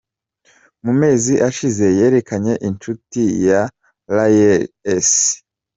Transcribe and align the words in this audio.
Mu 0.83 0.93
mezi 1.01 1.33
ashize 1.49 1.85
yerekanye 1.99 2.53
inshuti 2.67 3.21
ye 3.45 3.59
Lael 4.15 4.59
S. 5.09 5.11